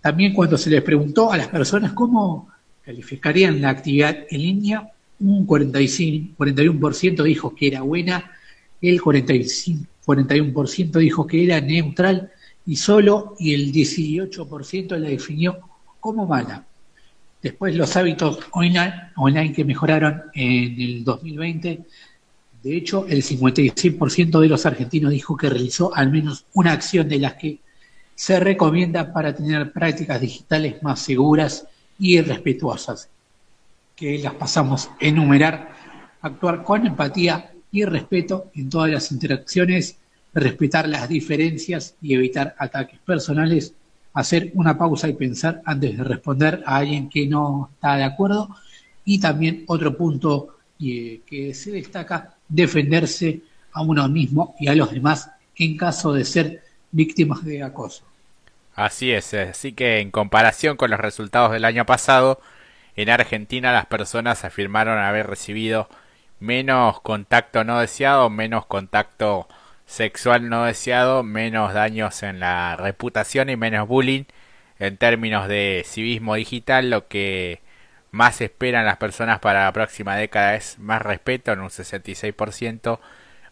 También 0.04 0.34
cuando 0.34 0.58
se 0.58 0.68
les 0.68 0.82
preguntó 0.82 1.32
a 1.32 1.38
las 1.38 1.48
personas 1.48 1.94
cómo 1.94 2.50
calificarían 2.84 3.62
la 3.62 3.70
actividad 3.70 4.14
en 4.28 4.42
línea, 4.42 4.92
un 5.20 5.46
45, 5.46 6.44
41% 6.44 7.22
dijo 7.22 7.54
que 7.54 7.68
era 7.68 7.80
buena, 7.80 8.30
el 8.82 9.00
45, 9.00 9.86
41% 10.04 10.98
dijo 10.98 11.26
que 11.26 11.44
era 11.44 11.58
neutral 11.62 12.30
y 12.66 12.76
solo 12.76 13.34
y 13.38 13.54
el 13.54 13.72
18% 13.72 14.98
la 14.98 15.08
definió 15.08 15.58
como 16.00 16.26
mala. 16.26 16.66
Después 17.40 17.74
los 17.74 17.96
hábitos 17.96 18.40
online, 18.50 18.92
online 19.16 19.54
que 19.54 19.64
mejoraron 19.64 20.24
en 20.34 20.82
el 20.82 21.02
2020, 21.02 21.80
de 22.62 22.76
hecho 22.76 23.06
el 23.06 23.22
56% 23.22 24.38
de 24.38 24.48
los 24.48 24.66
argentinos 24.66 25.12
dijo 25.12 25.34
que 25.34 25.48
realizó 25.48 25.94
al 25.94 26.10
menos 26.10 26.44
una 26.52 26.72
acción 26.72 27.08
de 27.08 27.20
las 27.20 27.36
que 27.36 27.60
se 28.14 28.38
recomienda 28.40 29.12
para 29.12 29.34
tener 29.34 29.72
prácticas 29.72 30.20
digitales 30.20 30.82
más 30.82 31.00
seguras 31.00 31.66
y 31.98 32.20
respetuosas, 32.20 33.08
que 33.96 34.18
las 34.18 34.34
pasamos 34.34 34.88
a 34.88 34.96
enumerar, 35.00 35.72
actuar 36.20 36.62
con 36.62 36.86
empatía 36.86 37.52
y 37.70 37.84
respeto 37.84 38.50
en 38.54 38.68
todas 38.68 38.90
las 38.90 39.10
interacciones, 39.12 39.98
respetar 40.32 40.88
las 40.88 41.08
diferencias 41.08 41.94
y 42.00 42.14
evitar 42.14 42.54
ataques 42.58 42.98
personales, 43.00 43.74
hacer 44.12 44.52
una 44.54 44.78
pausa 44.78 45.08
y 45.08 45.14
pensar 45.14 45.60
antes 45.64 45.96
de 45.96 46.04
responder 46.04 46.62
a 46.66 46.76
alguien 46.76 47.08
que 47.08 47.26
no 47.26 47.70
está 47.74 47.96
de 47.96 48.04
acuerdo. 48.04 48.48
Y 49.04 49.20
también 49.20 49.64
otro 49.66 49.96
punto 49.96 50.56
eh, 50.80 51.20
que 51.26 51.52
se 51.52 51.72
destaca, 51.72 52.34
defenderse 52.48 53.42
a 53.72 53.82
uno 53.82 54.08
mismo 54.08 54.54
y 54.58 54.68
a 54.68 54.74
los 54.74 54.92
demás 54.92 55.30
en 55.56 55.76
caso 55.76 56.12
de 56.12 56.24
ser 56.24 56.63
víctimas 56.94 57.44
de 57.44 57.62
acoso. 57.62 58.04
Así 58.74 59.12
es, 59.12 59.34
así 59.34 59.72
que 59.72 60.00
en 60.00 60.10
comparación 60.10 60.76
con 60.76 60.90
los 60.90 61.00
resultados 61.00 61.52
del 61.52 61.64
año 61.64 61.86
pasado, 61.86 62.40
en 62.96 63.10
Argentina 63.10 63.72
las 63.72 63.86
personas 63.86 64.44
afirmaron 64.44 64.98
haber 64.98 65.26
recibido 65.26 65.88
menos 66.40 67.00
contacto 67.00 67.64
no 67.64 67.80
deseado, 67.80 68.30
menos 68.30 68.66
contacto 68.66 69.48
sexual 69.86 70.48
no 70.48 70.64
deseado, 70.64 71.22
menos 71.22 71.74
daños 71.74 72.22
en 72.22 72.40
la 72.40 72.76
reputación 72.76 73.50
y 73.50 73.56
menos 73.56 73.88
bullying 73.88 74.24
en 74.78 74.96
términos 74.96 75.48
de 75.48 75.82
civismo 75.86 76.34
digital, 76.34 76.90
lo 76.90 77.08
que 77.08 77.60
más 78.10 78.40
esperan 78.40 78.86
las 78.86 78.98
personas 78.98 79.40
para 79.40 79.64
la 79.64 79.72
próxima 79.72 80.16
década 80.16 80.54
es 80.54 80.78
más 80.78 81.02
respeto 81.02 81.52
en 81.52 81.60
un 81.60 81.70
66%, 81.70 83.00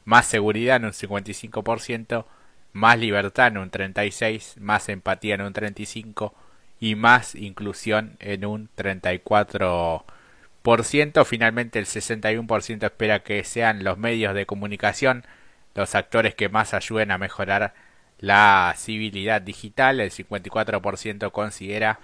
más 0.05 0.27
seguridad 0.27 0.77
en 0.77 0.87
un 0.87 0.93
55%, 0.93 2.25
más 2.73 2.99
libertad 2.99 3.49
en 3.49 3.59
un 3.59 3.71
36%, 3.71 4.59
más 4.61 4.89
empatía 4.89 5.35
en 5.35 5.43
un 5.43 5.53
35% 5.53 6.33
y 6.81 6.95
más 6.97 7.35
inclusión 7.35 8.17
en 8.19 8.45
un 8.45 8.69
34%. 8.77 11.25
Finalmente 11.25 11.79
el 11.79 11.87
61% 11.87 12.85
espera 12.85 13.23
que 13.23 13.45
sean 13.45 13.85
los 13.85 13.99
medios 13.99 14.35
de 14.35 14.47
comunicación 14.47 15.25
los 15.75 15.95
actores 15.95 16.35
que 16.35 16.49
más 16.49 16.75
ayuden 16.75 17.11
a 17.11 17.19
mejorar 17.19 17.75
la 18.19 18.75
civilidad 18.77 19.43
digital. 19.43 20.01
El 20.01 20.11
54% 20.11 21.33
considera 21.33 22.01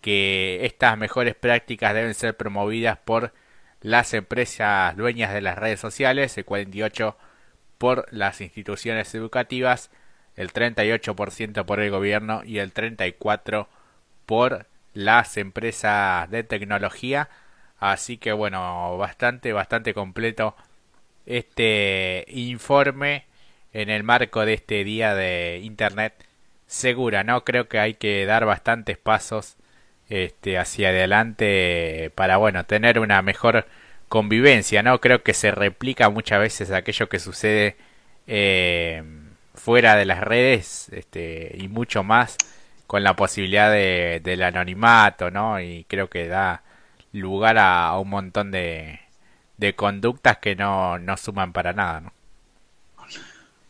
que 0.00 0.64
estas 0.64 0.96
mejores 0.98 1.34
prácticas 1.34 1.94
deben 1.94 2.14
ser 2.14 2.36
promovidas 2.36 2.98
por 2.98 3.32
las 3.80 4.14
empresas 4.14 4.96
dueñas 4.96 5.32
de 5.32 5.40
las 5.40 5.58
redes 5.58 5.80
sociales, 5.80 6.36
el 6.38 6.46
48% 6.46 7.16
por 7.78 8.06
las 8.12 8.40
instituciones 8.40 9.14
educativas, 9.14 9.90
el 10.38 10.52
38% 10.52 11.64
por 11.64 11.80
el 11.80 11.90
gobierno 11.90 12.42
y 12.44 12.58
el 12.58 12.72
34% 12.72 13.66
por 14.24 14.66
las 14.94 15.36
empresas 15.36 16.30
de 16.30 16.44
tecnología. 16.44 17.28
Así 17.78 18.18
que 18.18 18.32
bueno, 18.32 18.96
bastante, 18.98 19.52
bastante 19.52 19.94
completo 19.94 20.54
este 21.26 22.24
informe 22.28 23.26
en 23.72 23.90
el 23.90 24.04
marco 24.04 24.44
de 24.46 24.54
este 24.54 24.84
día 24.84 25.14
de 25.14 25.60
Internet 25.62 26.24
segura, 26.66 27.24
¿no? 27.24 27.44
Creo 27.44 27.68
que 27.68 27.80
hay 27.80 27.94
que 27.94 28.24
dar 28.24 28.44
bastantes 28.46 28.96
pasos 28.96 29.56
este, 30.08 30.58
hacia 30.58 30.90
adelante 30.90 32.12
para, 32.14 32.36
bueno, 32.36 32.64
tener 32.64 33.00
una 33.00 33.22
mejor 33.22 33.66
convivencia, 34.08 34.82
¿no? 34.84 35.00
Creo 35.00 35.22
que 35.22 35.34
se 35.34 35.50
replica 35.50 36.10
muchas 36.10 36.40
veces 36.40 36.70
aquello 36.70 37.08
que 37.08 37.18
sucede 37.18 37.76
eh, 38.26 39.02
fuera 39.58 39.96
de 39.96 40.04
las 40.06 40.20
redes 40.20 40.88
este, 40.92 41.56
y 41.58 41.68
mucho 41.68 42.02
más 42.02 42.36
con 42.86 43.04
la 43.04 43.14
posibilidad 43.14 43.70
de, 43.70 44.20
del 44.24 44.42
anonimato, 44.42 45.30
¿no? 45.30 45.60
Y 45.60 45.84
creo 45.88 46.08
que 46.08 46.28
da 46.28 46.62
lugar 47.12 47.58
a 47.58 47.98
un 47.98 48.08
montón 48.08 48.50
de, 48.50 49.00
de 49.58 49.74
conductas 49.74 50.38
que 50.38 50.56
no, 50.56 50.98
no 50.98 51.16
suman 51.16 51.52
para 51.52 51.72
nada, 51.72 52.00
¿no? 52.00 52.12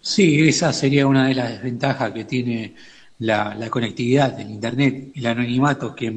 Sí, 0.01 0.49
esa 0.49 0.73
sería 0.73 1.07
una 1.07 1.27
de 1.27 1.35
las 1.35 1.51
desventajas 1.51 2.13
que 2.13 2.25
tiene 2.25 2.75
la, 3.19 3.55
la 3.55 3.69
conectividad 3.69 4.33
del 4.33 4.51
Internet, 4.51 5.11
el 5.15 5.27
anonimato 5.27 5.95
que, 5.95 6.15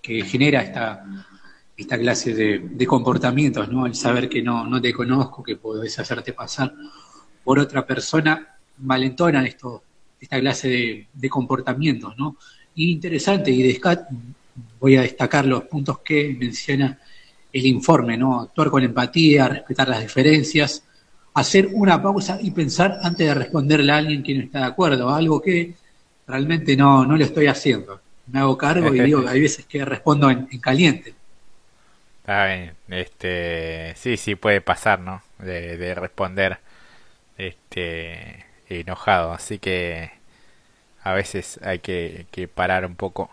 que 0.00 0.22
genera 0.24 0.62
esta, 0.62 1.04
esta 1.76 1.98
clase 1.98 2.32
de, 2.32 2.58
de, 2.70 2.86
comportamientos, 2.86 3.68
¿no? 3.68 3.86
El 3.86 3.94
saber 3.94 4.28
que 4.28 4.42
no, 4.42 4.66
no 4.66 4.80
te 4.80 4.92
conozco, 4.92 5.42
que 5.42 5.56
podés 5.56 5.98
hacerte 5.98 6.32
pasar 6.32 6.72
por 7.48 7.58
otra 7.58 7.86
persona, 7.86 8.46
malentona 8.76 9.42
esto, 9.42 9.82
esta 10.20 10.38
clase 10.38 10.68
de, 10.68 11.06
de 11.14 11.30
comportamientos, 11.30 12.14
¿no? 12.18 12.36
Y 12.74 12.90
interesante, 12.90 13.50
y 13.50 13.80
voy 14.78 14.96
a 14.96 15.00
destacar 15.00 15.46
los 15.46 15.62
puntos 15.62 16.00
que 16.00 16.36
menciona 16.38 16.98
el 17.50 17.64
informe, 17.64 18.18
¿no? 18.18 18.42
Actuar 18.42 18.68
con 18.68 18.82
empatía, 18.82 19.48
respetar 19.48 19.88
las 19.88 20.02
diferencias, 20.02 20.84
hacer 21.32 21.70
una 21.72 22.02
pausa 22.02 22.38
y 22.38 22.50
pensar 22.50 22.98
antes 23.02 23.26
de 23.26 23.32
responderle 23.32 23.92
a 23.92 23.96
alguien 23.96 24.22
que 24.22 24.34
no 24.34 24.42
está 24.42 24.58
de 24.58 24.66
acuerdo, 24.66 25.08
algo 25.08 25.40
que 25.40 25.72
realmente 26.26 26.76
no, 26.76 27.06
no 27.06 27.16
lo 27.16 27.24
estoy 27.24 27.46
haciendo. 27.46 27.98
Me 28.26 28.40
hago 28.40 28.58
cargo 28.58 28.94
y 28.94 29.00
digo 29.00 29.22
que 29.22 29.28
hay 29.30 29.40
veces 29.40 29.64
que 29.64 29.86
respondo 29.86 30.28
en, 30.28 30.46
caliente. 30.60 31.14
Está 32.20 32.44
bien, 32.44 32.72
este, 32.88 33.94
sí, 33.96 34.18
sí 34.18 34.34
puede 34.34 34.60
pasar, 34.60 35.00
¿no? 35.00 35.22
De, 35.38 35.78
de 35.78 35.94
responder, 35.94 36.58
este, 37.38 38.46
enojado, 38.68 39.32
así 39.32 39.58
que 39.58 40.12
a 41.02 41.14
veces 41.14 41.60
hay 41.62 41.80
que, 41.80 42.26
que 42.30 42.48
parar 42.48 42.84
un 42.86 42.96
poco 42.96 43.30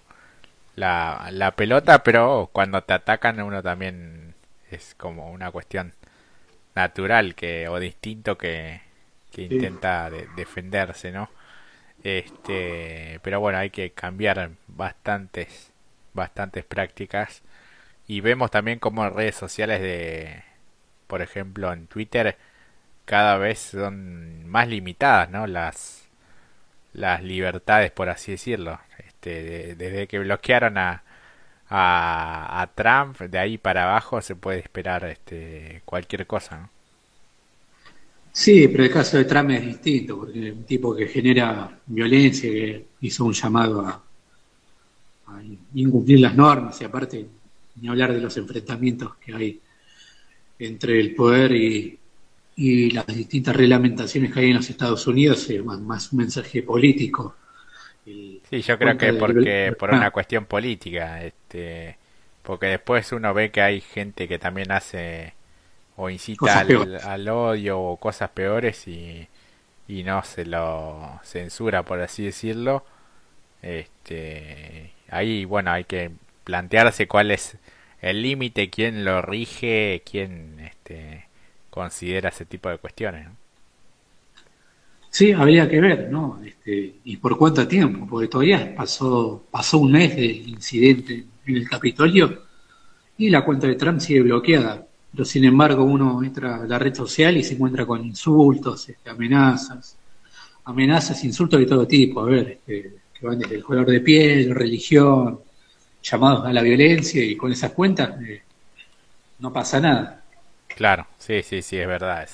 la, 0.75 1.29
la 1.31 1.55
pelota, 1.55 2.03
pero 2.03 2.49
cuando 2.53 2.83
te 2.83 2.93
atacan 2.93 3.41
uno 3.41 3.63
también 3.63 4.35
es 4.71 4.95
como 4.95 5.31
una 5.31 5.51
cuestión 5.51 5.93
natural 6.75 7.35
que 7.35 7.67
o 7.69 7.79
distinto 7.79 8.37
que, 8.37 8.81
que 9.31 9.43
intenta 9.43 10.09
defenderse, 10.35 11.11
¿no? 11.11 11.29
Este, 12.03 13.19
pero 13.23 13.39
bueno, 13.39 13.57
hay 13.59 13.69
que 13.71 13.91
cambiar 13.91 14.51
bastantes 14.67 15.71
bastantes 16.13 16.65
prácticas. 16.65 17.43
Y 18.07 18.21
vemos 18.21 18.51
también 18.51 18.79
como 18.79 19.09
redes 19.09 19.35
sociales 19.35 19.81
de 19.81 20.43
por 21.07 21.21
ejemplo 21.21 21.71
en 21.73 21.87
Twitter 21.87 22.37
cada 23.05 23.37
vez 23.37 23.59
son 23.59 24.47
más 24.47 24.67
limitadas, 24.67 25.29
¿no? 25.29 25.47
Las 25.47 26.05
las 26.95 27.23
libertades 27.23 27.91
por 27.91 28.09
así 28.09 28.31
decirlo. 28.31 28.79
Este, 28.97 29.75
desde 29.75 30.07
que 30.07 30.19
bloquearon 30.19 30.77
a, 30.77 31.03
a, 31.69 32.69
Trump, 32.75 33.19
de 33.19 33.39
ahí 33.39 33.57
para 33.57 33.83
abajo 33.83 34.21
se 34.21 34.35
puede 34.35 34.59
esperar 34.59 35.05
este, 35.05 35.81
cualquier 35.85 36.27
cosa. 36.27 36.69
Sí, 38.31 38.67
pero 38.67 38.83
el 38.83 38.91
caso 38.91 39.17
de 39.17 39.25
Trump 39.25 39.49
es 39.51 39.65
distinto, 39.65 40.17
porque 40.17 40.49
es 40.49 40.53
un 40.53 40.63
tipo 40.65 40.95
que 40.95 41.07
genera 41.07 41.79
violencia, 41.85 42.49
que 42.51 42.85
hizo 43.01 43.25
un 43.25 43.33
llamado 43.33 43.81
a, 43.81 44.03
a 45.27 45.41
incumplir 45.73 46.19
las 46.19 46.35
normas, 46.35 46.79
y 46.81 46.83
aparte, 46.83 47.25
ni 47.81 47.87
hablar 47.87 48.13
de 48.13 48.19
los 48.19 48.35
enfrentamientos 48.35 49.15
que 49.15 49.33
hay 49.33 49.59
entre 50.59 50.99
el 50.99 51.15
poder 51.15 51.51
y, 51.53 51.97
y 52.55 52.91
las 52.91 53.05
distintas 53.07 53.55
reglamentaciones 53.55 54.33
que 54.33 54.39
hay 54.39 54.49
en 54.49 54.55
los 54.55 54.69
Estados 54.69 55.05
Unidos, 55.07 55.49
es 55.49 55.63
más 55.63 56.11
un 56.11 56.19
mensaje 56.19 56.63
político. 56.63 57.35
Sí, 58.05 58.61
yo 58.61 58.77
creo 58.77 58.97
que 58.97 59.13
porque 59.13 59.75
por 59.77 59.89
una 59.89 60.11
cuestión 60.11 60.45
política, 60.45 61.23
este, 61.23 61.97
porque 62.43 62.67
después 62.67 63.11
uno 63.11 63.33
ve 63.33 63.51
que 63.51 63.61
hay 63.61 63.81
gente 63.81 64.27
que 64.27 64.37
también 64.37 64.71
hace 64.71 65.33
o 65.97 66.09
incita 66.09 66.59
al, 66.59 67.29
odio 67.29 67.79
o 67.79 67.97
cosas 67.97 68.29
peores 68.29 68.87
y, 68.87 69.27
y 69.87 70.03
no 70.03 70.23
se 70.23 70.45
lo 70.45 71.19
censura 71.23 71.83
por 71.83 71.99
así 72.01 72.23
decirlo. 72.25 72.85
Este, 73.61 74.91
ahí 75.09 75.45
bueno 75.45 75.71
hay 75.71 75.85
que 75.85 76.11
plantearse 76.43 77.07
cuál 77.07 77.31
es 77.31 77.57
el 78.01 78.21
límite, 78.21 78.69
quién 78.69 79.03
lo 79.03 79.21
rige, 79.23 80.03
quién 80.05 80.59
este, 80.59 81.24
considera 81.75 82.29
ese 82.29 82.45
tipo 82.45 82.69
de 82.69 82.79
cuestiones. 82.79 83.27
Sí, 85.09 85.31
habría 85.31 85.69
que 85.69 85.79
ver, 85.79 86.09
¿no? 86.09 86.41
Este, 86.43 86.95
y 87.03 87.17
por 87.17 87.37
cuánto 87.37 87.67
tiempo, 87.67 88.07
porque 88.09 88.27
todavía 88.27 88.75
pasó, 88.75 89.45
pasó 89.51 89.77
un 89.77 89.91
mes 89.91 90.15
del 90.15 90.49
incidente 90.49 91.25
en 91.45 91.55
el 91.55 91.69
Capitolio 91.69 92.43
y 93.17 93.29
la 93.29 93.45
cuenta 93.45 93.67
de 93.67 93.75
Trump 93.75 93.99
sigue 93.99 94.21
bloqueada. 94.23 94.85
Pero 95.11 95.23
sin 95.23 95.45
embargo 95.45 95.83
uno 95.83 96.21
entra 96.23 96.57
a 96.57 96.65
la 96.65 96.79
red 96.79 96.93
social 96.93 97.37
y 97.37 97.43
se 97.43 97.53
encuentra 97.53 97.85
con 97.85 98.03
insultos, 98.03 98.89
este, 98.89 99.09
amenazas, 99.09 99.97
amenazas, 100.65 101.23
insultos 101.23 101.59
de 101.59 101.65
todo 101.65 101.87
tipo, 101.87 102.21
a 102.21 102.25
ver, 102.25 102.59
este, 102.65 102.95
que 103.17 103.25
van 103.25 103.39
desde 103.39 103.55
el 103.55 103.63
color 103.63 103.85
de 103.85 104.01
piel, 104.01 104.53
religión, 104.53 105.39
llamados 106.03 106.45
a 106.45 106.53
la 106.53 106.61
violencia 106.61 107.23
y 107.23 107.35
con 107.35 107.51
esas 107.51 107.71
cuentas 107.71 108.21
eh, 108.21 108.41
no 109.39 109.51
pasa 109.53 109.79
nada. 109.79 110.23
Claro, 110.67 111.07
sí, 111.25 111.43
sí, 111.43 111.61
sí, 111.61 111.79
es 111.79 111.87
verdad. 111.87 112.29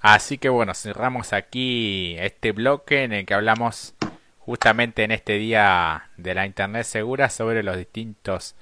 Así 0.00 0.38
que 0.38 0.48
bueno, 0.48 0.74
cerramos 0.74 1.32
aquí 1.32 2.16
este 2.18 2.52
bloque 2.52 3.04
en 3.04 3.12
el 3.12 3.26
que 3.26 3.34
hablamos 3.34 3.94
justamente 4.38 5.04
en 5.04 5.10
este 5.10 5.34
día 5.34 6.10
de 6.16 6.34
la 6.34 6.46
Internet 6.46 6.84
segura 6.84 7.30
sobre 7.30 7.62
los 7.62 7.76
distintos 7.76 8.54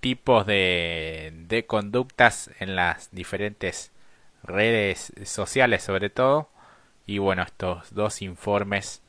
tipos 0.00 0.46
de, 0.46 1.32
de 1.48 1.66
conductas 1.66 2.50
en 2.60 2.76
las 2.76 3.10
diferentes 3.12 3.92
redes 4.42 5.12
sociales 5.24 5.82
sobre 5.82 6.10
todo. 6.10 6.50
Y 7.06 7.18
bueno, 7.18 7.42
estos 7.42 7.94
dos 7.94 8.22
informes 8.22 9.02